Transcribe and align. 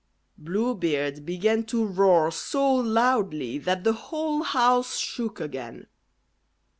Blue 0.39 0.73
Beard 0.73 1.27
began 1.27 1.63
to 1.65 1.85
roar 1.85 2.31
so 2.31 2.73
loudly 2.73 3.59
that 3.59 3.83
the 3.83 3.93
whole 3.93 4.41
house 4.41 4.97
shook 4.97 5.39
again. 5.39 5.85